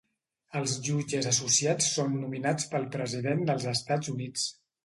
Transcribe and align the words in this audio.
Els 0.59 0.71
jutges 0.87 1.27
associats 1.33 1.91
són 1.97 2.17
nominats 2.23 2.69
pel 2.75 2.91
president 2.97 3.47
dels 3.51 3.71
Estats 3.77 4.15
Units. 4.19 4.53